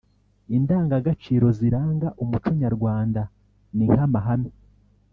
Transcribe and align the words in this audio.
Indangagaciro 0.57 1.47
ziranga 1.57 2.07
umuco 2.23 2.49
nyarwanda 2.61 3.21
ni 3.75 3.85
nk 3.93 3.99
amahame 4.05 4.51